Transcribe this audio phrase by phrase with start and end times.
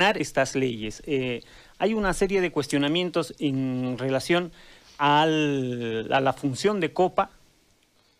[0.00, 1.02] estas leyes.
[1.06, 1.42] Eh,
[1.78, 4.52] hay una serie de cuestionamientos en relación
[4.98, 7.30] al, a la función de Copa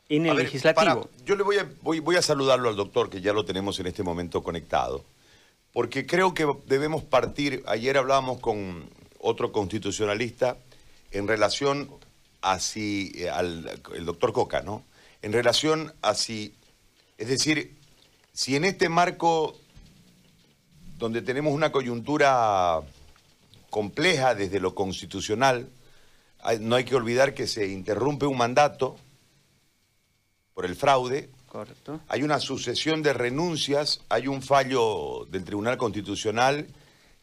[0.08, 1.08] en el legislativo.
[1.24, 3.86] yo le voy a, voy, voy a saludarlo al doctor, que ya lo tenemos en
[3.86, 5.04] este momento conectado,
[5.72, 8.90] porque creo que debemos partir, ayer hablábamos con
[9.20, 10.56] otro constitucionalista
[11.12, 11.88] en relación
[12.42, 14.84] a si, eh, al el doctor Coca, ¿no?
[15.22, 16.54] En relación a si,
[17.18, 17.76] es decir,
[18.32, 19.59] si en este marco
[21.00, 22.82] donde tenemos una coyuntura
[23.70, 25.66] compleja desde lo constitucional,
[26.60, 28.96] no hay que olvidar que se interrumpe un mandato
[30.52, 31.30] por el fraude.
[31.46, 32.00] Correcto.
[32.08, 36.66] Hay una sucesión de renuncias, hay un fallo del Tribunal Constitucional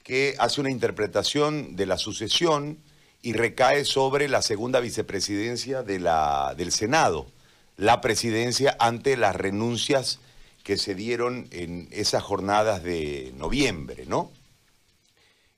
[0.03, 2.79] que hace una interpretación de la sucesión
[3.21, 7.27] y recae sobre la segunda vicepresidencia de la, del Senado,
[7.75, 10.19] la presidencia ante las renuncias
[10.67, 14.33] que se dieron en esas jornadas de noviembre, ¿no?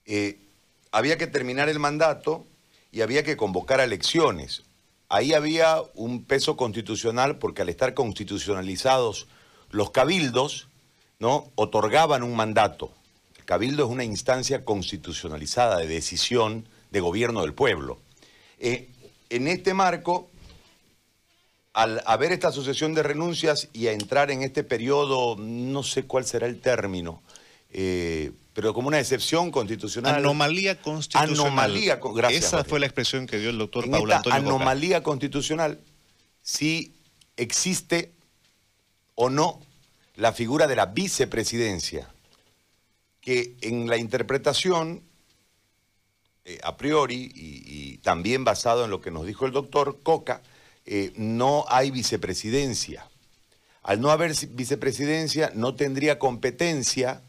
[0.06, 0.38] Eh,
[0.92, 2.46] había que terminar el mandato
[2.92, 4.62] y había que convocar elecciones.
[5.08, 9.26] Ahí había un peso constitucional porque al estar constitucionalizados
[9.72, 10.68] los cabildos,
[11.18, 11.50] ¿no?
[11.56, 12.92] otorgaban un mandato.
[13.36, 17.98] El cabildo es una instancia constitucionalizada de decisión de gobierno del pueblo.
[18.60, 18.90] Eh,
[19.28, 20.29] en este marco,
[21.80, 26.26] al haber esta sucesión de renuncias y a entrar en este periodo, no sé cuál
[26.26, 27.22] será el término,
[27.70, 30.16] eh, pero como una excepción constitucional.
[30.16, 31.40] Anomalía constitucional.
[31.40, 32.44] Anomalía, gracias.
[32.44, 35.80] Esa fue la expresión que dio el doctor en Paulo Antonio Anomalía constitucional,
[36.42, 36.92] si
[37.38, 38.12] existe
[39.14, 39.62] o no
[40.16, 42.10] la figura de la vicepresidencia,
[43.22, 45.02] que en la interpretación,
[46.44, 50.42] eh, a priori, y también basado en lo que nos dijo el doctor Coca,
[50.86, 53.08] eh, no hay vicepresidencia.
[53.82, 57.22] Al no haber vicepresidencia, no tendría competencia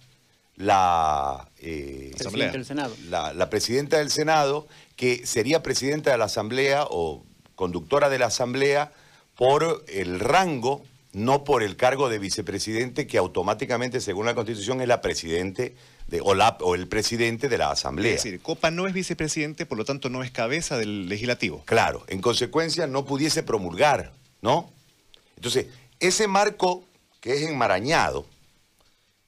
[0.55, 2.95] la, eh, presidenta del Senado.
[3.09, 8.91] La, presidenta del Senado, que sería presidenta de la Asamblea o conductora de la Asamblea
[9.35, 10.83] por el rango,
[11.13, 15.75] no por el cargo de vicepresidente, que automáticamente, según la Constitución, es la presidente
[16.07, 18.15] de, o, o el presidente de la Asamblea.
[18.15, 21.63] Es decir, Copa no es vicepresidente, por lo tanto no es cabeza del legislativo.
[21.65, 24.71] Claro, en consecuencia no pudiese promulgar, ¿no?
[25.35, 25.67] Entonces,
[25.99, 26.83] ese marco
[27.19, 28.25] que es enmarañado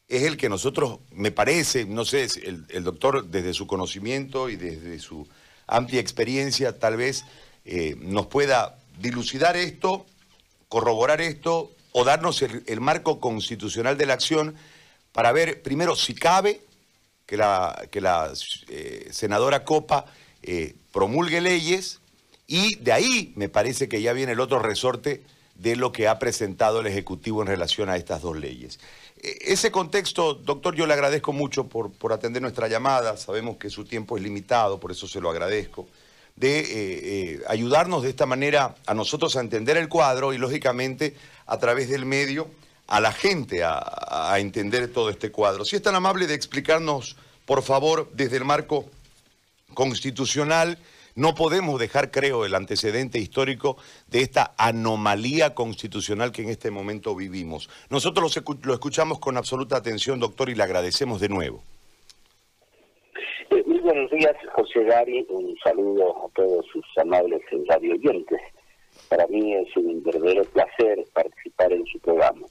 [0.08, 4.56] es el que nosotros, me parece, no sé, el, el doctor desde su conocimiento y
[4.56, 5.28] desde su
[5.68, 7.26] amplia experiencia tal vez
[7.66, 10.06] eh, nos pueda dilucidar esto,
[10.74, 14.56] corroborar esto o darnos el marco constitucional de la acción
[15.12, 16.62] para ver primero si cabe
[17.28, 18.34] que la, que la
[18.70, 20.06] eh, senadora Copa
[20.42, 22.00] eh, promulgue leyes
[22.48, 25.22] y de ahí me parece que ya viene el otro resorte
[25.54, 28.80] de lo que ha presentado el Ejecutivo en relación a estas dos leyes.
[29.22, 33.70] E, ese contexto, doctor, yo le agradezco mucho por, por atender nuestra llamada, sabemos que
[33.70, 35.88] su tiempo es limitado, por eso se lo agradezco,
[36.36, 41.58] de eh, ayudarnos de esta manera a nosotros a entender el cuadro y lógicamente a
[41.58, 42.50] través del medio
[42.88, 45.66] a la gente a, entender todo este cuadro.
[45.66, 48.86] Si es tan amable de explicarnos, por favor, desde el marco
[49.74, 50.78] constitucional,
[51.16, 53.78] no podemos dejar, creo, el antecedente histórico
[54.08, 57.70] de esta anomalía constitucional que en este momento vivimos.
[57.90, 61.64] Nosotros lo, escuchamos con absoluta atención, doctor, y le agradecemos de nuevo.
[63.84, 65.26] Eh, buenos días, José Gary.
[65.30, 68.40] Un saludo a todos sus amables radio oyentes.
[69.10, 72.48] Para mí es un verdadero placer participar en su programa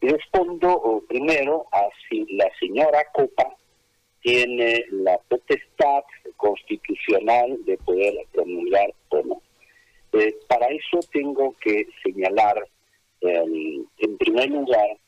[0.00, 3.56] respondo primero a si la señora Copa
[4.20, 6.04] tiene la potestad
[6.36, 9.42] constitucional de poder promulgar o no.
[10.12, 12.66] Eh, para eso tengo que señalar,
[13.22, 14.98] em, en primer lugar,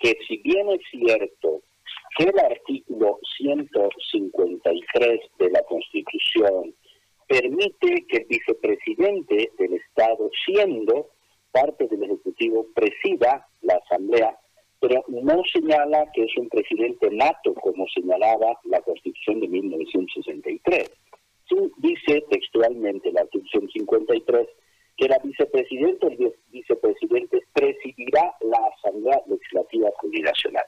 [0.00, 1.60] que si bien es cierto
[2.16, 6.74] que el artículo 153 de la Constitución
[7.28, 11.10] permite que el vicepresidente del Estado, siendo
[11.52, 14.38] parte del Ejecutivo, presida la Asamblea
[14.80, 20.90] pero no señala que es un presidente nato, como señalaba la Constitución de 1963.
[21.48, 24.48] Sí, dice textualmente la Constitución 53
[24.96, 30.64] que la vicepresidenta o el vicepresidente presidirá la Asamblea Legislativa Congregacional.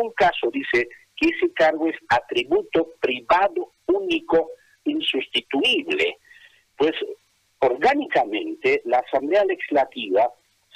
[0.00, 4.52] Ningún caso dice que ese cargo es atributo privado, único,
[4.84, 6.16] insustituible.
[6.76, 6.92] Pues
[7.58, 10.30] orgánicamente la Asamblea Legislativa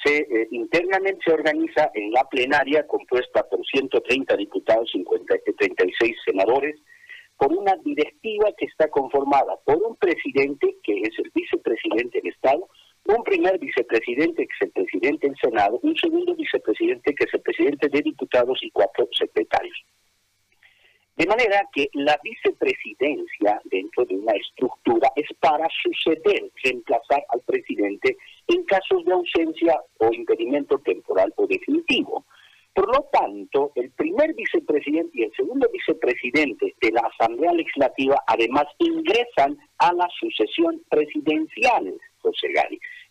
[0.05, 6.77] eh, internamente se organiza en la plenaria compuesta por 130 diputados, 50, 36 senadores,
[7.39, 12.69] por una directiva que está conformada por un presidente, que es el vicepresidente del Estado,
[13.07, 17.43] un primer vicepresidente, que es el presidente del Senado, un segundo vicepresidente, que es el
[17.43, 19.77] presidente de diputados, y cuatro secretarios.
[21.17, 28.17] De manera que la vicepresidencia dentro de una estructura es para suceder, reemplazar al presidente
[28.49, 32.25] en casos de ausencia o impedimento temporal o definitivo.
[32.75, 38.67] Por lo tanto, el primer vicepresidente y el segundo vicepresidente de la Asamblea Legislativa además
[38.79, 41.95] ingresan a la sucesión presidencial,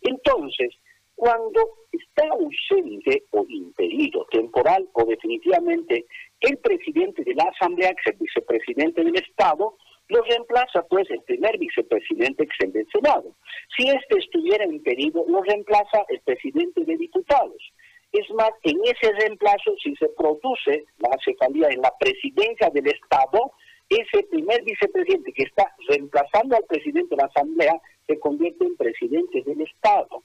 [0.01, 0.75] Entonces,
[1.15, 1.61] cuando
[1.91, 6.05] está ausente o impedido temporal o definitivamente
[6.41, 9.77] el presidente de la Asamblea, que es el vicepresidente del Estado,
[10.09, 13.35] lo reemplaza pues el primer vicepresidente, que es el del Senado.
[13.77, 17.73] Si este estuviera impedido, lo reemplaza el presidente de diputados.
[18.11, 23.53] Es más, en ese reemplazo, si se produce la cefalía en la presidencia del Estado,
[23.89, 29.41] ese primer vicepresidente que está reemplazando al presidente de la Asamblea se convierte en presidente
[29.43, 30.23] del Estado.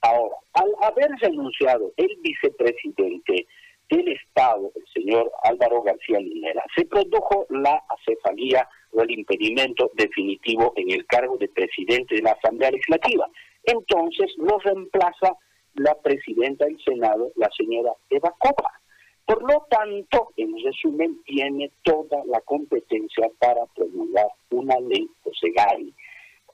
[0.00, 3.46] Ahora, al haber renunciado el vicepresidente
[3.88, 10.72] del Estado, el señor Álvaro García Linera, se produjo la acefalía o el impedimento definitivo
[10.76, 13.28] en el cargo de presidente de la Asamblea Legislativa.
[13.64, 15.36] Entonces lo reemplaza
[15.74, 18.70] la presidenta del Senado, la señora Eva Copa.
[19.24, 25.08] Por lo tanto, en resumen, tiene toda la competencia para promulgar una ley
[25.54, 25.91] Gari.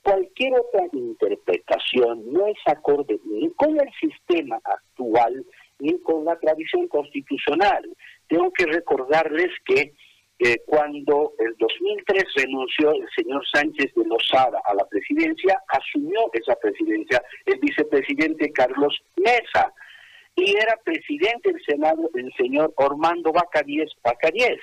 [0.08, 5.44] Cualquier otra interpretación no es acorde ni con el sistema actual
[5.80, 7.84] ni con la tradición constitucional.
[8.26, 9.92] Tengo que recordarles que
[10.38, 16.56] eh, cuando el 2003 renunció el señor Sánchez de Lozada a la presidencia, asumió esa
[16.56, 19.74] presidencia el vicepresidente Carlos Mesa
[20.36, 24.62] y era presidente del Senado el señor Ormando Bacaríes Bacaríes.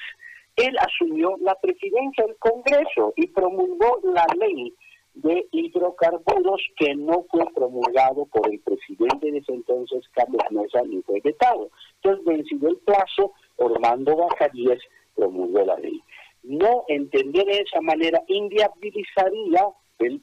[0.56, 4.74] Él asumió la presidencia del Congreso y promulgó la ley
[5.16, 11.02] de hidrocarburos que no fue promulgado por el presidente de ese entonces, Carlos Mesa, ni
[11.04, 11.70] fue vetado.
[12.02, 14.80] Entonces, vencido el plazo, Orlando Bacarías
[15.16, 16.02] promulgó la ley.
[16.44, 19.68] No entender de esa manera inviabilizaría
[20.00, 20.22] el,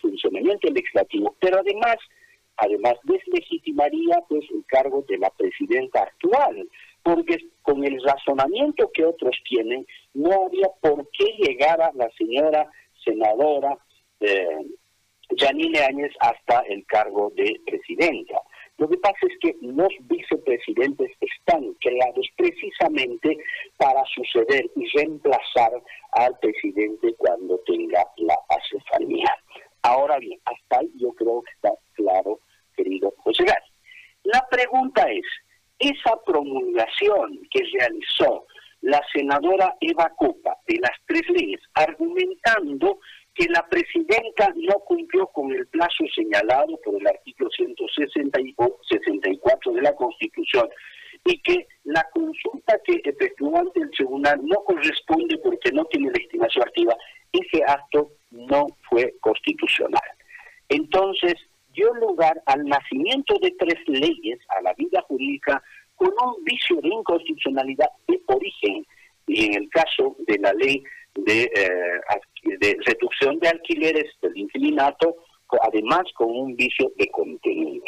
[0.00, 1.96] funcionamiento legislativo, pero además
[2.56, 6.68] además deslegitimaría pues el cargo de la presidenta actual,
[7.02, 12.68] porque con el razonamiento que otros tienen, no había por qué llegar a la señora
[13.04, 13.78] senadora
[14.22, 14.66] eh,
[15.36, 18.40] Janine Áñez hasta el cargo de presidenta.
[18.78, 23.36] Lo que pasa es que los vicepresidentes están creados precisamente
[23.76, 25.72] para suceder y reemplazar
[26.12, 29.32] al presidente cuando tenga la acefalía.
[29.82, 32.40] Ahora bien, hasta ahí yo creo que está claro,
[32.76, 33.64] querido José Gás.
[34.24, 35.24] La pregunta es,
[35.78, 38.46] esa promulgación que realizó
[38.82, 42.98] la senadora Eva Copa de las tres leyes, argumentando
[43.34, 49.94] que la presidenta no cumplió con el plazo señalado por el artículo 164 de la
[49.94, 50.68] Constitución
[51.24, 56.66] y que la consulta que efectuó ante el tribunal no corresponde porque no tiene legitimación
[56.66, 56.94] activa,
[57.32, 60.02] ese acto no fue constitucional.
[60.68, 61.34] Entonces,
[61.72, 65.62] dio lugar al nacimiento de tres leyes a la vida jurídica
[65.96, 68.84] con un vicio de inconstitucionalidad de origen,
[69.26, 70.82] y en el caso de la ley
[71.14, 72.00] de, eh,
[72.62, 75.16] de reducción de alquileres del inquilinato,
[75.62, 77.84] además con un vicio de contenido.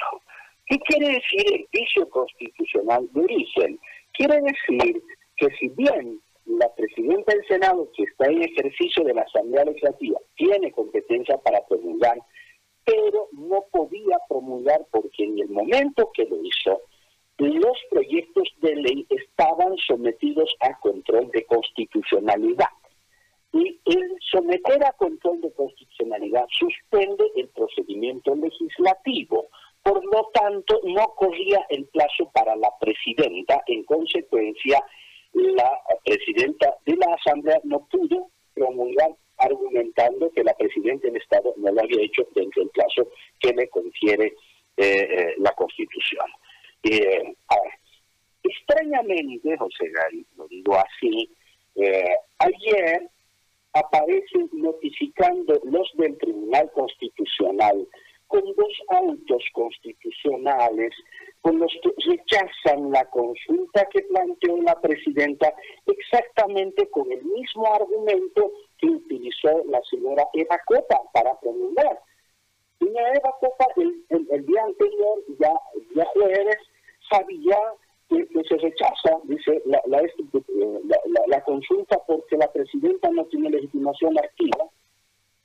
[0.67, 3.79] ¿Qué quiere decir el vicio constitucional de origen?
[4.13, 5.01] Quiere decir
[5.37, 10.19] que si bien la presidenta del Senado, que está en ejercicio de la Asamblea Legislativa,
[10.35, 12.19] tiene competencia para promulgar,
[12.85, 16.81] pero no podía promulgar porque en el momento que lo hizo,
[17.39, 22.69] los proyectos de ley estaban sometidos a control de constitucionalidad
[23.55, 29.47] y el someter a control de constitucionalidad suspende el procedimiento legislativo.
[29.83, 33.63] Por lo tanto, no corría el plazo para la presidenta.
[33.69, 34.83] En consecuencia,
[35.33, 35.71] la
[36.05, 41.81] presidenta de la Asamblea no pudo promulgar argumentando que la presidenta del Estado no lo
[41.81, 43.09] había hecho dentro del plazo
[43.39, 44.35] que le confiere
[44.77, 46.27] eh, eh, la Constitución.
[46.83, 47.79] Eh, ahora,
[48.43, 51.31] extrañamente, José Gary, lo digo así,
[52.39, 53.11] ayer
[53.75, 57.87] aparecen notificando los del Tribunal Constitucional
[58.29, 60.93] con dos autos constitucionales
[61.41, 65.55] con los que rechazan la consulta que planteó la presidenta
[65.87, 72.01] exactamente con el mismo argumento que utilizó la señora Eva Copa para promulgar.
[72.79, 75.53] Señora Eva Copa el, día anterior, ya,
[75.95, 76.59] ya jueves,
[77.11, 77.59] sabía
[78.09, 80.03] que, se rechaza, dice la, la,
[81.27, 84.67] la, consulta porque la presidenta no tiene legitimación activa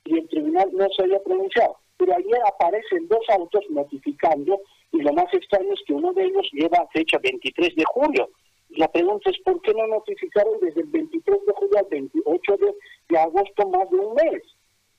[0.04, 1.76] y el tribunal no se había pronunciado.
[1.96, 4.60] Pero ayer aparecen dos autos notificando
[4.92, 8.28] y lo más extraño es que uno de ellos lleva fecha 23 de julio.
[8.70, 12.56] La pregunta es, ¿por qué no notificaron desde el 23 de julio al 28
[13.08, 14.42] de, agosto más de un mes?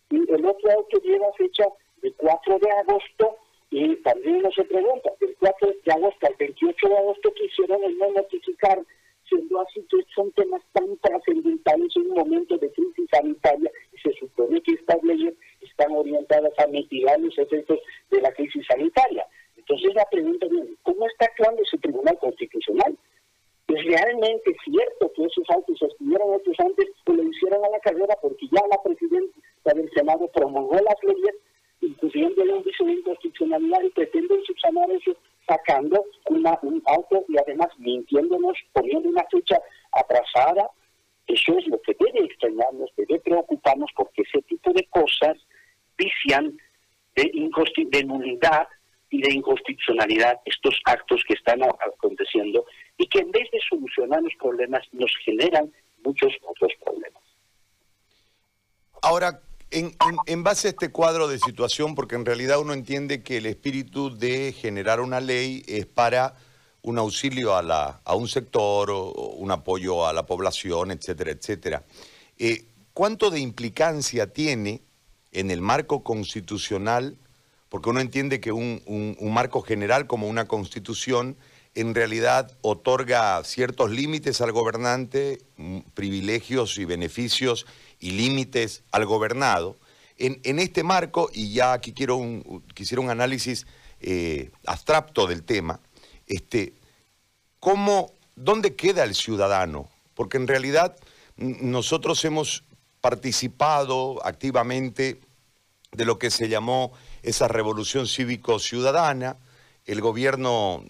[0.09, 1.65] Y el otro auto lleva fecha
[2.01, 3.37] del 4 de agosto
[3.71, 7.97] y también uno se pregunta, del 4 de agosto al 28 de agosto quisieron el
[7.97, 8.83] no notificar,
[9.29, 14.11] siendo así que son temas tan trascendentales en un momento de crisis sanitaria y se
[14.19, 19.25] supone que estas leyes están orientadas a mitigar los efectos de la crisis sanitaria.
[19.55, 22.97] Entonces la pregunta es, ¿cómo está actuando ese Tribunal Constitucional?
[23.69, 28.17] ¿Es realmente cierto que esos autos estuvieron hechos antes o lo hicieron a la carrera
[28.21, 31.35] porque ya la presidenta del Senado promulgó las leyes
[31.81, 35.15] incluyendo un vicio de inconstitucionalidad y pretenden subsanar eso
[35.47, 39.59] sacando una, un auto y además mintiéndonos, poniendo una fecha
[39.91, 40.69] atrasada.
[41.27, 45.37] Eso es lo que debe extrañarnos, debe preocuparnos porque ese tipo de cosas
[45.97, 46.57] vician
[47.15, 47.31] de,
[47.91, 48.67] de nulidad
[49.09, 52.65] y de inconstitucionalidad estos actos que están aconteciendo
[52.97, 55.71] y que en vez de solucionar los problemas nos generan
[56.03, 57.21] muchos otros problemas.
[59.01, 63.45] Ahora, en, base a este cuadro de situación, porque en realidad uno entiende que el
[63.45, 66.35] espíritu de generar una ley es para
[66.81, 71.83] un auxilio a, la, a un sector, o, un apoyo a la población, etcétera, etcétera.
[72.37, 74.81] Eh, ¿Cuánto de implicancia tiene
[75.31, 77.17] en el marco constitucional?
[77.69, 81.37] Porque uno entiende que un, un marco general como una constitución
[81.75, 87.65] en realidad otorga ciertos límites al gobernante, mm, privilegios y beneficios
[87.99, 89.77] y límites al gobernado.
[90.17, 93.65] En, este marco, y ya aquí quiero un, quisiera un análisis
[94.01, 95.79] eh, abstracto del tema,
[96.27, 96.73] este,
[97.59, 99.89] ¿cómo, ¿dónde queda el ciudadano?
[100.13, 100.95] Porque en realidad
[101.37, 102.63] nosotros hemos
[103.01, 105.21] participado activamente
[105.91, 109.37] de lo que se llamó esa revolución cívico-ciudadana,
[109.85, 110.83] el gobierno,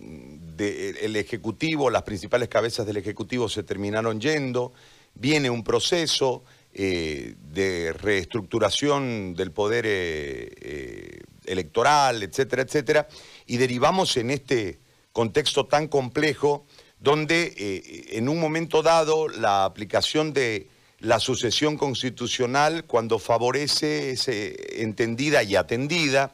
[0.61, 4.73] el Ejecutivo, las principales cabezas del Ejecutivo se terminaron yendo,
[5.15, 13.09] viene un proceso, eh, de reestructuración del poder eh, eh, electoral, etcétera, etcétera,
[13.45, 14.79] y derivamos en este
[15.11, 16.65] contexto tan complejo
[16.97, 25.43] donde en un momento dado la aplicación de la sucesión constitucional cuando favorece es entendida
[25.43, 26.31] y atendida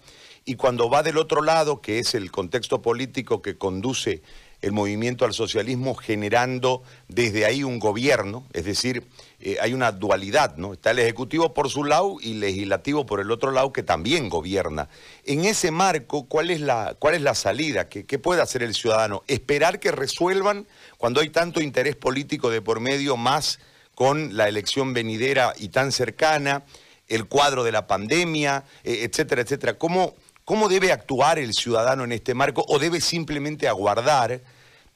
[0.47, 4.21] y cuando va del otro lado, que es el contexto político que conduce
[4.61, 9.03] el movimiento al socialismo generando desde ahí un gobierno, es decir,
[9.41, 10.71] eh, hay una dualidad, ¿no?
[10.71, 14.87] Está el Ejecutivo por su lado y Legislativo por el otro lado que también gobierna.
[15.25, 17.89] En ese marco, ¿cuál es la, cuál es la salida?
[17.89, 19.23] ¿Qué, ¿Qué puede hacer el ciudadano?
[19.27, 20.65] ¿Esperar que resuelvan
[20.97, 23.59] cuando hay tanto interés político de por medio más
[23.95, 26.63] con la elección venidera y tan cercana,
[27.09, 29.77] el cuadro de la pandemia, eh, etcétera, etcétera?
[29.77, 30.15] ¿Cómo,
[30.47, 34.41] ¿Cómo debe actuar el ciudadano en este marco o debe simplemente aguardar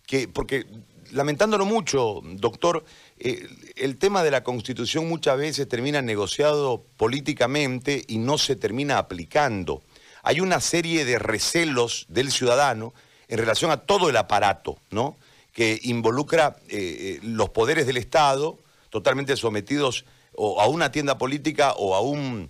[0.08, 0.66] que, porque
[1.12, 2.86] lamentándolo mucho, doctor,
[3.20, 8.98] eh, el tema de la Constitución muchas veces termina negociado políticamente y no se termina
[8.98, 9.84] aplicando.
[10.24, 12.94] Hay una serie de recelos del ciudadano
[13.28, 15.18] en relación a todo el aparato, ¿no?
[15.52, 18.58] que involucra eh, eh, los poderes del Estado
[18.90, 22.50] totalmente sometidos o a una tienda política o a un,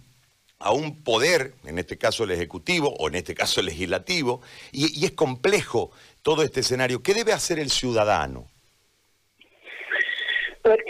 [0.61, 4.41] a un poder, en este caso el Ejecutivo o en este caso el Legislativo,
[4.71, 5.91] y, y es complejo
[6.21, 7.01] todo este escenario.
[7.01, 8.47] ¿Qué debe hacer el ciudadano?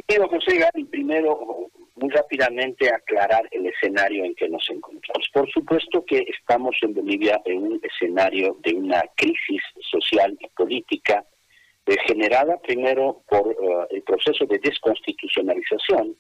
[0.05, 5.29] Quiero, José Gary, primero muy rápidamente aclarar el escenario en que nos encontramos.
[5.31, 11.23] Por supuesto que estamos en Bolivia en un escenario de una crisis social y política
[11.85, 16.15] eh, generada primero por eh, el proceso de desconstitucionalización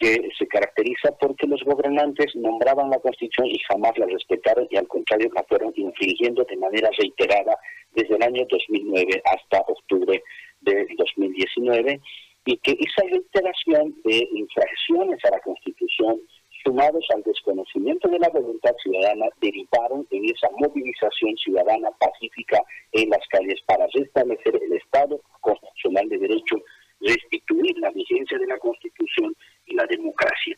[0.00, 4.88] que se caracteriza porque los gobernantes nombraban la Constitución y jamás la respetaron y al
[4.88, 7.56] contrario la fueron infringiendo de manera reiterada
[7.92, 10.22] desde el año 2009 hasta octubre
[10.62, 12.00] de 2019
[12.46, 16.20] y que esa reiteración de infracciones a la Constitución
[16.64, 23.26] sumados al desconocimiento de la voluntad ciudadana, derivaron en esa movilización ciudadana pacífica en las
[23.28, 26.56] calles para restablecer el Estado constitucional de derecho,
[27.00, 29.34] restituir la vigencia de la Constitución
[29.66, 30.56] y la democracia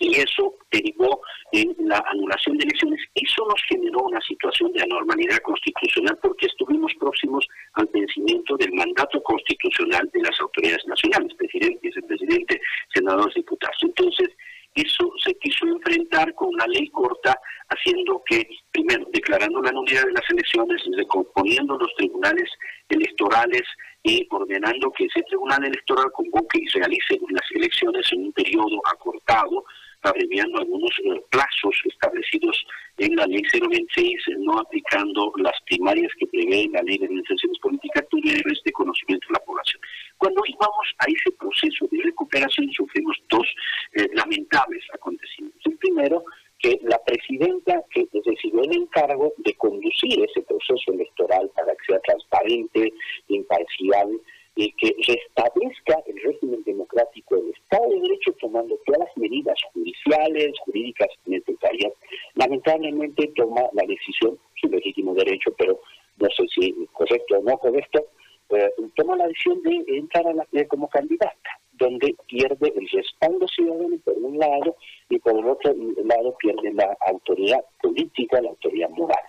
[0.00, 1.20] y eso derivó
[1.52, 3.00] en la anulación de elecciones.
[3.14, 9.22] Eso nos generó una situación de anormalidad constitucional porque estuvimos próximos al vencimiento del mandato
[9.22, 12.60] constitucional de las autoridades nacionales, presidente, vicepresidente,
[12.92, 13.76] senadores, diputados.
[13.82, 14.28] Entonces,
[14.74, 17.38] eso se quiso enfrentar con una ley corta,
[17.68, 22.50] haciendo que, primero, declarando la nulidad de las elecciones, recomponiendo los tribunales
[22.88, 23.62] electorales
[24.02, 29.64] y ordenando que ese tribunal electoral convoque y realice las elecciones en un periodo acortado,
[30.02, 32.66] abreviando algunos eh, plazos establecidos
[32.98, 38.04] en la ley 026, no aplicando las primarias que prevé la ley de organizaciones políticas,
[38.10, 39.80] tuvieron este conocimiento de la población.
[40.18, 43.46] Cuando íbamos a ese proceso de recuperación, sufrimos dos
[43.94, 45.62] eh, lamentables acontecimientos.
[45.64, 46.24] El primero,
[46.58, 52.00] que la presidenta que recibió el encargo de conducir ese proceso electoral para que sea
[52.00, 52.92] transparente,
[53.28, 54.08] imparcial,
[54.56, 60.52] y que restablezca el régimen democrático del Estado de Derecho tomando todas las medidas judiciales,
[60.60, 61.92] jurídicas necesarias.
[62.34, 65.80] Lamentablemente toma la decisión, su legítimo derecho, pero
[66.18, 68.06] no sé si correcto o no correcto,
[68.50, 73.96] eh, toma la decisión de entrar a la, como candidata, donde pierde el respaldo ciudadano
[74.04, 74.76] por un lado
[75.08, 79.24] y por el otro lado pierde la autoridad política, la autoridad moral.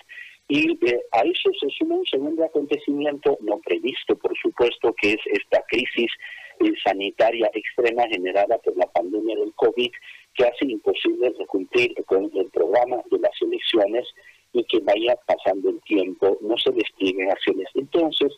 [0.48, 5.20] Y eh, a eso se suma un segundo acontecimiento no previsto, por supuesto, que es
[5.26, 6.12] esta crisis
[6.60, 9.92] eh, sanitaria extrema generada por la pandemia del COVID,
[10.36, 14.08] que hace imposible cumplir con el programa de las elecciones
[14.54, 17.68] y que vaya pasando el tiempo, no se desplieguen acciones.
[17.74, 18.32] Entonces,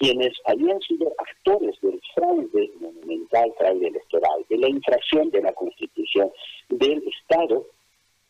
[0.00, 6.32] quienes habían sido actores del fraude monumental, fraude electoral, de la infracción de la Constitución,
[6.70, 7.66] del Estado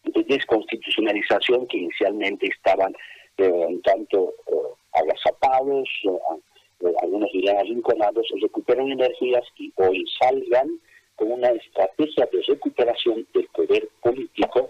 [0.02, 2.92] de desconstitucionalización que inicialmente estaban
[3.38, 4.54] un tanto eh,
[4.92, 10.68] agazapados, eh, algunos dirían arrinconados, recuperan energías y hoy salgan
[11.16, 14.68] con una estrategia de recuperación del poder político,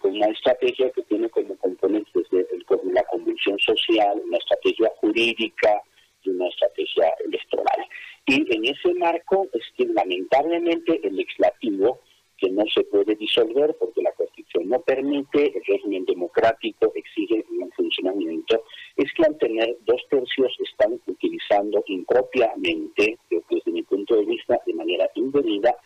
[0.00, 2.46] con una estrategia que tiene como componentes de,
[2.92, 5.82] la convulsión social, una estrategia jurídica
[6.24, 7.86] y una estrategia electoral.
[8.26, 12.00] Y en ese marco es que lamentablemente el legislativo,
[12.38, 17.70] que no se puede disolver porque la Constitución no permite, el régimen democrático exige un
[17.72, 18.64] funcionamiento,
[18.96, 24.74] es que al tener dos tercios están utilizando impropiamente, desde mi punto de vista, de
[24.74, 25.76] manera indebida,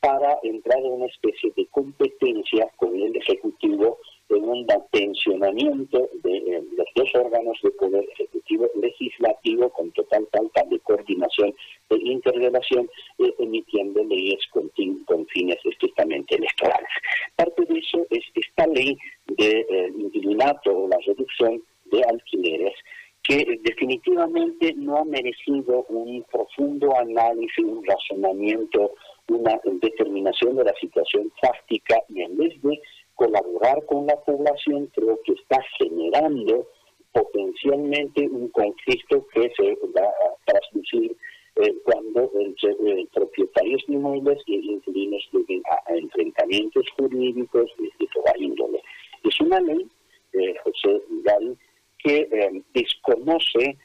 [0.00, 3.98] para entrar en una especie de competencia con el Ejecutivo
[4.28, 8.33] en un tensionamiento de eh, los dos órganos de poder ejecutivo
[8.80, 11.54] legislativo con total falta de coordinación
[11.90, 14.70] e interrelación, eh, emitiendo leyes con,
[15.28, 16.88] fines estrictamente electorales.
[17.34, 18.96] Parte de eso es esta ley
[19.26, 19.92] de eh,
[20.66, 22.74] o la reducción de alquileres
[23.24, 28.92] que definitivamente no ha merecido un profundo análisis, un razonamiento,
[29.28, 32.80] una determinación de la situación fáctica y en vez de
[33.14, 36.66] colaborar con la población creo que está generando
[37.14, 41.16] potencialmente un conflicto que se va a transducir
[41.56, 48.82] eh, cuando el, propietarios de inmuebles y inquilinos lleguen a, enfrentamientos jurídicos de, toda índole.
[49.22, 49.86] Es una ley,
[50.32, 51.56] eh, José Gal,
[51.98, 53.78] que eh, desconoce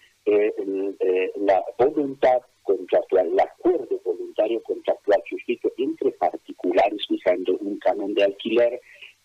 [1.37, 8.79] la voluntad contractual, el acuerdo voluntario contractual suscrito entre particulares fijando un canon de alquiler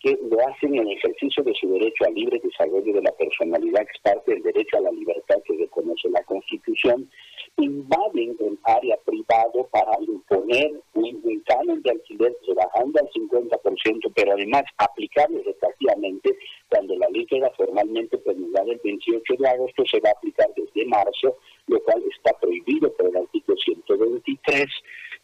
[0.05, 3.91] que lo hacen en ejercicio de su derecho al libre desarrollo de la personalidad, que
[3.91, 7.09] es parte del derecho a la libertad que reconoce la Constitución,
[7.57, 11.15] invaden el área privado para imponer un,
[11.47, 16.37] canon de alquiler rebajando al 50%, pero además aplicarlo retroactivamente
[16.69, 20.85] cuando la ley queda formalmente promulgada el 28 de agosto, se va a aplicar desde
[20.85, 21.37] marzo,
[21.67, 24.65] lo cual está prohibido por el artículo 123,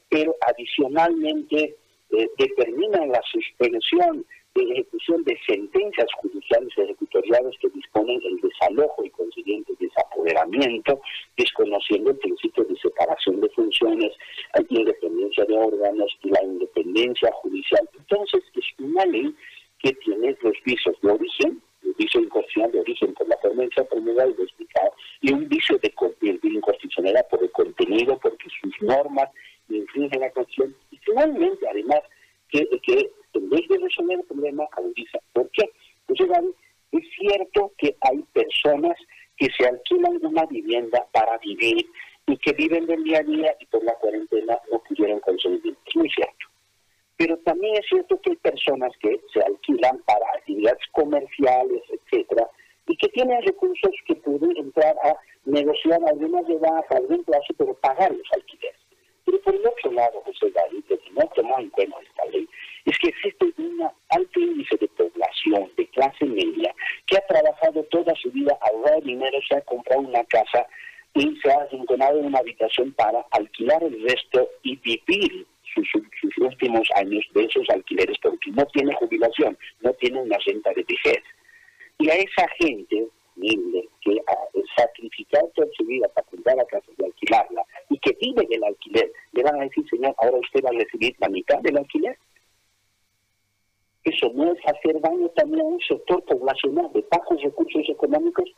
[0.09, 1.75] pero adicionalmente
[2.11, 4.25] eh, determina la suspensión
[4.69, 11.01] ejecución de sentencias judiciales ejecutoriales que disponen el desalojo y consiguiente desapoderamiento,
[11.37, 14.11] desconociendo el principio de separación de funciones,
[14.53, 17.89] la independencia de órganos y la independencia judicial.
[17.97, 19.35] Entonces, es una ley
[19.79, 23.69] que tiene los visos de origen, el vicio inconstitucional de origen por la forma en
[23.69, 25.93] que se ha y explicado, y un vicio de,
[26.43, 29.29] inconstitucionalidad por el contenido, porque sus normas
[29.69, 32.01] infringen la Constitución, y finalmente, además,
[32.49, 35.19] que, que en vez de resolver el problema, agudiza.
[35.33, 35.69] ¿Por qué?
[36.07, 36.19] Pues
[36.91, 38.97] es cierto que hay personas
[39.37, 41.85] que se alquilan una vivienda para vivir
[42.27, 45.75] y que viven del día a día y por la cuarentena no pudieron conseguir.
[45.85, 46.47] Es muy cierto.
[47.17, 52.49] Pero también es cierto que hay personas que se alquilan para actividades comerciales, etcétera,
[52.87, 57.73] y que tienen recursos que pueden entrar a negociar algunas de baja, algún plazo, pero
[57.75, 58.79] pagar los alquileres.
[59.25, 62.47] Pero por el otro lado, José David, que no tomó en cuenta esta ley,
[62.85, 66.73] es que existe un alto índice de población de clase media
[67.05, 70.65] que ha trabajado toda su vida, ahorrado dinero, se ha comprado una casa
[71.13, 75.87] y se ha arrinconado en una habitación para alquilar el resto vivir sus,
[76.37, 81.23] últimos años de esos alquileres porque no tiene jubilación, no tiene una renta de vejez.
[81.99, 83.07] Y a esa gente
[84.01, 88.47] que ha sacrificado toda su vida para comprar la casa y alquilarla y que vive
[88.49, 91.77] el alquiler, le van a decir, señor, ahora usted va a recibir la mitad del
[91.77, 92.17] alquiler.
[94.03, 98.49] eso no es hacer daño también a un sector poblacional de bajos recursos económicos,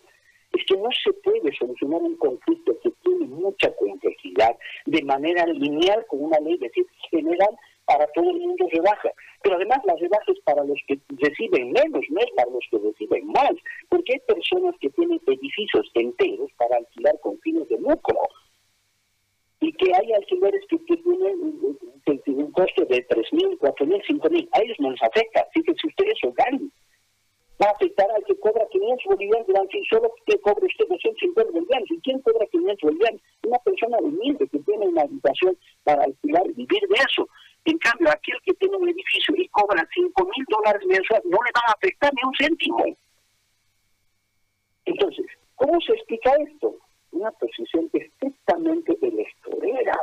[0.53, 6.05] es que no se puede solucionar un conflicto que tiene mucha complejidad de manera lineal
[6.07, 9.11] con una ley, decir, general para todo el mundo rebaja.
[9.41, 13.27] Pero además las rebajas para los que reciben menos, no es para los que reciben
[13.27, 13.51] más,
[13.89, 18.19] porque hay personas que tienen edificios enteros para alquilar con fines de lucro
[19.59, 24.49] y que hay alquileres que, tienen un, costo de 3.000, 4.000, 5.000.
[24.51, 25.47] A ellos no les afecta.
[25.49, 26.71] Así que si ustedes ganan,
[27.67, 31.91] a afectar al que cobra 500 bolivianos si solo que cobre usted 250 bolivianos.
[31.91, 33.21] ¿Y quién cobra 500 bolivianos?
[33.45, 37.27] Una persona humilde que tiene una habitación para alquilar y vivir de eso.
[37.65, 41.51] En cambio, aquel que tiene un edificio y cobra 5 mil dólares mensuales no le
[41.55, 42.85] va a afectar ni un céntimo.
[44.85, 46.75] Entonces, ¿cómo se explica esto?
[47.11, 49.97] Una posición estrictamente electorera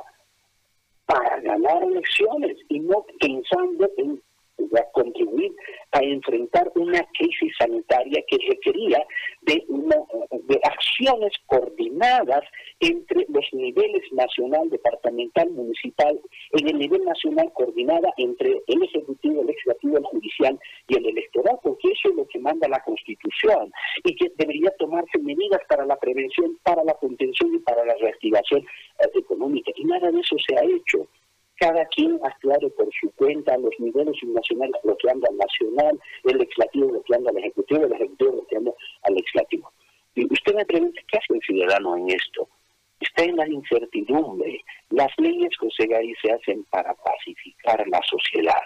[1.05, 4.23] para ganar elecciones y no pensando en
[4.79, 5.53] a contribuir
[5.93, 9.05] a enfrentar una crisis sanitaria que requería
[9.43, 9.67] de,
[10.63, 12.43] acciones coordinadas
[12.81, 16.21] entre los niveles nacional, departamental, municipal,
[16.53, 21.59] en el nivel nacional coordinada entre el Ejecutivo, el Legislativo, el Judicial y el Electoral,
[21.63, 23.73] porque eso es lo que manda la Constitución
[24.05, 28.61] y que debería tomarse medidas para la prevención, para la contención y para la reactivación
[28.61, 29.73] eh, económica.
[29.77, 31.09] Y nada de eso se ha hecho
[31.61, 37.29] cada quien actuado por su cuenta, los niveles nacionales bloqueando al nacional, el legislativo bloqueando
[37.29, 39.71] al ejecutivo, el ejecutivo bloqueando al legislativo.
[40.15, 42.49] Y usted me pregunta, ¿qué hace el ciudadano en esto?
[42.99, 44.65] Está en la incertidumbre.
[44.89, 48.63] Las leyes, José Gay, se hacen para pacificar la sociedad,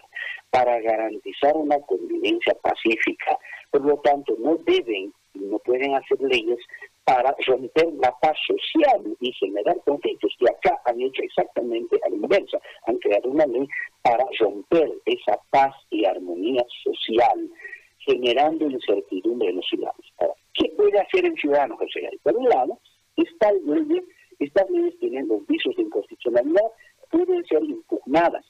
[0.50, 3.36] para garantizar una convivencia pacífica.
[3.70, 6.58] Por lo tanto, no deben no pueden hacer leyes
[7.04, 10.32] para romper la paz social y generar conflictos.
[10.40, 12.58] Y acá han hecho exactamente a la inversa.
[12.86, 13.68] Han creado una ley
[14.02, 17.50] para romper esa paz y armonía social,
[17.98, 20.12] generando incertidumbre en los ciudadanos.
[20.54, 22.78] ¿qué puede hacer el ciudadano, José Por un lado,
[23.16, 24.04] estas leyes,
[24.38, 26.70] estas leyes tienen los visos de inconstitucionalidad,
[27.10, 28.44] pueden ser impugnadas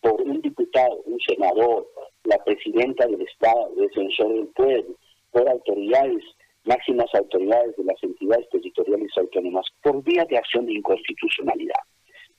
[0.00, 1.86] por un diputado, un senador,
[2.24, 4.94] la presidenta del Estado, defensor del pueblo,
[5.30, 6.24] por autoridades
[6.64, 11.80] máximas autoridades de las entidades territoriales autónomas por vía de acción de inconstitucionalidad.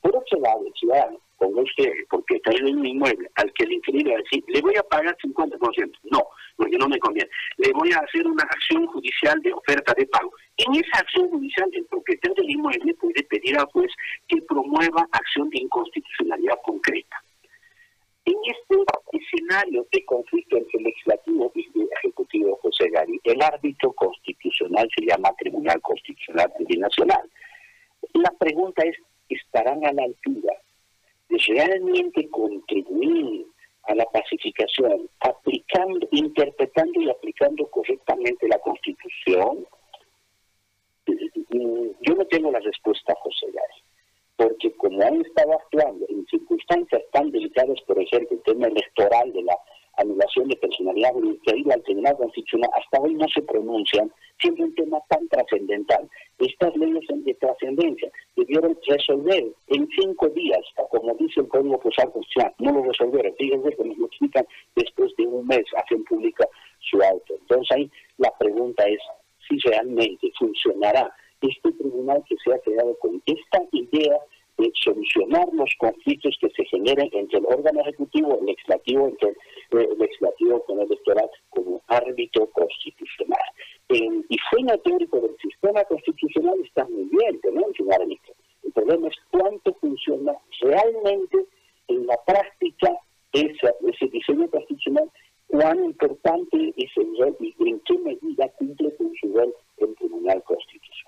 [0.01, 3.73] Por otro lado, el ciudadano, ponga usted, porque está en un inmueble al que el
[3.73, 5.91] inquilino va a decir, le voy a pagar 50%.
[6.11, 6.23] No,
[6.55, 7.29] porque no me conviene.
[7.57, 10.31] Le voy a hacer una acción judicial de oferta de pago.
[10.57, 13.91] En esa acción judicial, el propietario del inmueble puede pedir al juez
[14.27, 17.23] que promueva acción de inconstitucionalidad concreta.
[18.31, 18.75] En este
[19.11, 25.05] escenario de conflicto entre el legislativo y el ejecutivo José Gari, el árbitro constitucional se
[25.05, 27.29] llama Tribunal Constitucional Plurinacional.
[28.13, 28.95] La pregunta es,
[29.27, 30.53] ¿estarán a la altura
[31.27, 33.47] de realmente contribuir
[33.83, 39.67] a la pacificación, aplicando, interpretando y aplicando correctamente la Constitución?
[41.05, 43.90] Yo no tengo la respuesta, José Gari
[44.41, 49.43] porque como han estado actuando en circunstancias tan delicadas, por ejemplo, el tema electoral de
[49.43, 49.55] la
[49.97, 51.11] anulación de personalidad
[51.55, 56.09] iba al Tribunal Constitucional, hasta hoy no se pronuncian, siendo un tema tan trascendental.
[56.39, 62.11] Estas leyes son de trascendencia debieron resolver en cinco días, como dice el Código Postal
[62.11, 63.35] Constitucional, no lo resolvieron.
[63.37, 66.47] Fíjense que nos lo explican después de un mes, hacen pública
[66.79, 67.35] su auto.
[67.41, 68.99] Entonces ahí la pregunta es
[69.47, 74.19] si realmente funcionará este tribunal que se ha quedado con esta idea
[74.57, 79.29] de solucionar los conflictos que se generen entre el órgano ejecutivo, el legislativo, entre
[79.71, 83.39] el, legislativo con el electoral como árbitro constitucional.
[83.89, 88.33] y fuera teórico del sistema constitucional está muy bien, tenemos un árbitro.
[88.63, 91.45] El problema es cuánto funciona realmente
[91.87, 92.97] en la práctica
[93.33, 95.09] ese diseño constitucional,
[95.47, 100.43] cuán importante es el rol y en qué medida cumple con su rol el Tribunal
[100.43, 101.00] Constitucional.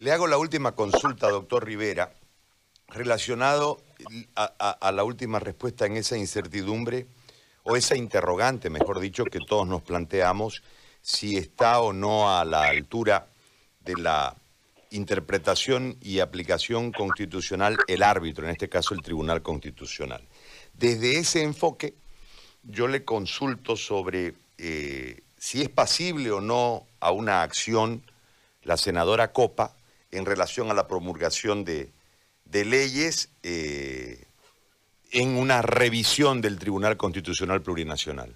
[0.00, 2.12] Le hago la última consulta, doctor Rivera,
[2.86, 3.82] relacionado
[4.36, 7.08] a, la última respuesta en esa incertidumbre,
[7.64, 10.62] o esa interrogante, mejor dicho, que todos nos planteamos,
[11.02, 13.26] si está o no a la altura
[13.80, 14.36] de la
[14.90, 20.22] interpretación y aplicación constitucional el árbitro, en este caso el Tribunal Constitucional.
[20.74, 21.94] Desde ese enfoque,
[22.62, 28.04] yo le consulto sobre eh, si es pasible o no a una acción
[28.62, 29.74] la senadora Copa
[30.12, 31.90] en relación a la promulgación de,
[32.52, 34.24] leyes eh,
[35.12, 38.34] en una revisión del Tribunal Constitucional Plurinacional?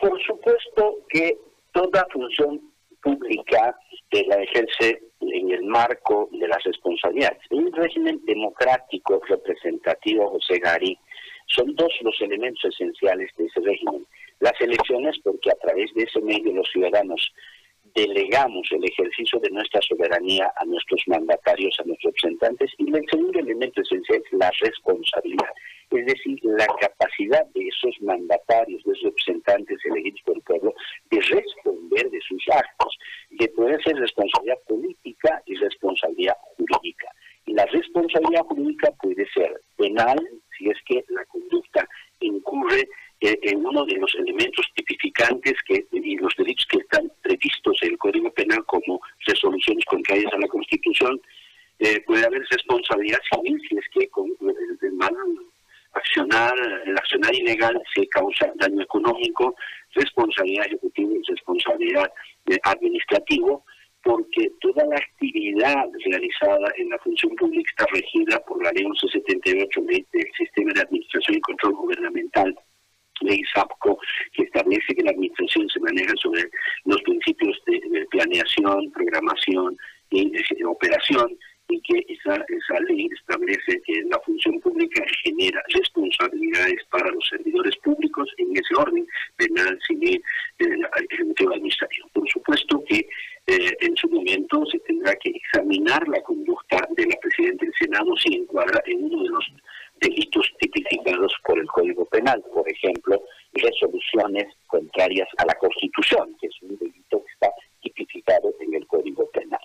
[0.00, 1.36] Por supuesto que
[1.72, 2.60] toda función
[3.02, 3.76] pública
[4.10, 7.38] de la ejerce en el marco de las responsabilidades.
[7.50, 10.98] En un régimen democrático representativo, José Gari,
[11.46, 14.06] Son dos los elementos esenciales de ese régimen.
[14.38, 17.32] Las elecciones, porque a través de ese medio los ciudadanos
[17.94, 23.38] delegamos el ejercicio de nuestra soberanía a nuestros mandatarios, a nuestros representantes, y el segundo
[23.38, 25.50] elemento esencial es la responsabilidad,
[25.90, 30.74] es decir, la capacidad de esos mandatarios, de esos representantes elegidos por el pueblo,
[31.10, 32.98] de responder de sus actos,
[33.38, 37.08] que puede ser responsabilidad política y responsabilidad jurídica.
[37.46, 40.18] Y la responsabilidad jurídica puede ser penal,
[40.56, 41.88] si es que la conducta
[42.20, 42.88] incurre
[43.20, 47.92] eh, en uno de los elementos tipificantes que, y los delitos que están previstos en
[47.92, 51.20] el Código Penal como resoluciones contrarias a la Constitución,
[51.80, 54.26] eh, puede haber responsabilidad civil si es que con
[54.82, 55.14] el mal
[55.92, 56.54] accionar,
[56.86, 59.54] el accionar ilegal se causa daño económico,
[59.94, 62.10] responsabilidad ejecutiva y responsabilidad
[62.46, 63.58] eh, administrativa,
[64.02, 69.80] porque toda la actividad realizada en la función pública está regida por la ley 1178
[69.82, 72.56] del Sistema de Administración y Control Gubernamental
[73.20, 73.98] ley SAPCO,
[74.32, 76.42] que establece que la administración se maneja sobre
[76.84, 79.76] los principios de, planeación, programación
[80.10, 80.32] y
[80.64, 81.36] operación,
[81.70, 87.76] y que esa, esa ley establece que la función pública genera responsabilidades para los servidores
[87.78, 89.06] públicos en ese orden,
[89.36, 90.20] penal, civil,
[90.58, 90.66] eh,
[91.10, 92.08] ejecutivo administrativo.
[92.12, 93.06] Por supuesto que
[93.46, 98.16] eh, en su momento se tendrá que examinar la conducta de la presidenta del Senado
[98.16, 99.52] si encuadra en uno de los
[100.00, 106.62] delitos tipificados por el Código Penal, por ejemplo, resoluciones contrarias a la Constitución, que es
[106.62, 107.50] un delito que está
[107.82, 109.60] tipificado en el Código Penal.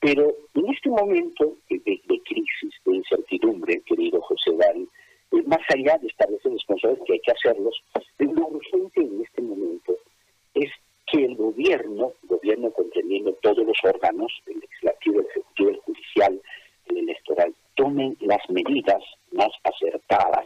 [0.00, 4.88] Pero en este momento de, crisis, de incertidumbre, querido José Dari,
[5.32, 7.82] eh, más allá de establecer responsabilidades que hay que hacerlos,
[8.18, 9.96] lo urgente en este momento
[10.54, 10.70] es
[11.06, 16.42] que el gobierno, gobierno comprendiendo todos los órganos, el legislativo, el ejecutivo, el judicial,
[16.86, 20.44] el electoral, tomen las medidas más acertadas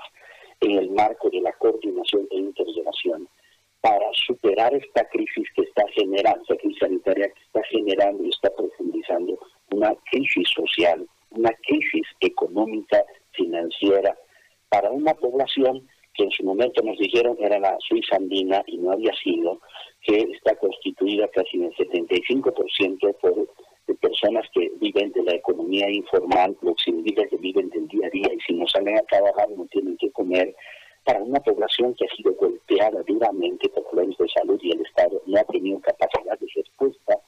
[0.61, 3.29] en el marco de la coordinación e integración
[3.81, 8.51] para superar esta crisis que está generando, esta crisis sanitaria que está generando y está
[8.51, 9.39] profundizando
[9.71, 14.17] una crisis social, una crisis económica, financiera,
[14.69, 18.93] para una población que en su momento nos dijeron era la Suiza andina y no
[18.93, 19.61] había sido,
[20.01, 23.49] que está constituida casi en el 75% por
[23.87, 28.07] de personas que viven de la economía informal, lo que significa que viven del día
[28.07, 30.55] a día y si no salen a trabajar no tienen que comer,
[31.05, 35.23] para una población que ha sido golpeada duramente por problemas de salud y el Estado
[35.27, 37.21] no ha tenido capacidad de respuesta,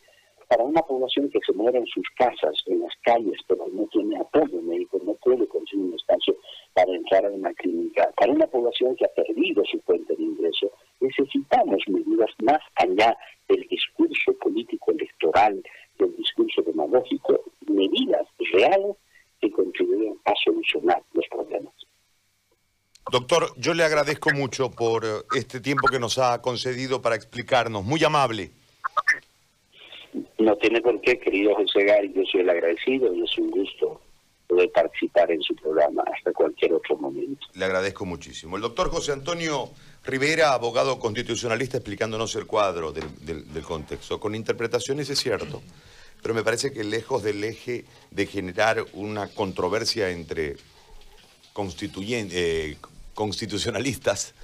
[0.48, 4.18] para una población que se muere en sus casas, en las calles, pero no tiene
[4.18, 6.34] apoyo médico, no puede conseguir un espacio
[6.72, 10.70] para entrar a una clínica, para una población que ha perdido su fuente de ingreso,
[11.00, 13.16] necesitamos medidas más allá
[13.48, 15.62] del discurso político electoral
[15.98, 18.96] del discurso demagógico medidas reales
[19.40, 21.72] que contribuyan a solucionar los problemas.
[23.10, 27.84] Doctor, yo le agradezco mucho por eh, este tiempo que nos ha concedido para explicarnos.
[27.84, 28.50] Muy amable.
[30.38, 34.00] No tiene por qué, querido José Gary, yo soy el agradecido y es un gusto
[34.58, 37.46] poder participar en su programa hasta cualquier otro momento.
[37.54, 38.56] Le agradezco muchísimo.
[38.56, 39.70] El doctor José Antonio
[40.04, 44.18] Rivera, abogado constitucionalista, explicándonos el cuadro del, contexto.
[44.18, 45.62] Con interpretaciones es cierto,
[46.22, 50.56] pero me parece que lejos del eje de generar una controversia entre
[51.54, 52.76] eh,
[53.14, 54.34] constitucionalistas,